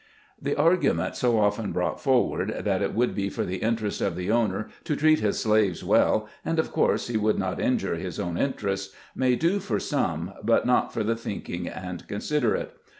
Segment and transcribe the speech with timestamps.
[0.41, 4.31] The argument so often brought forward, that it would be for the interest of the
[4.31, 8.35] owner to treat his slaves well, and of course he would not injure his own
[8.35, 12.75] interests, may do for some, but not for the thinking and considerate.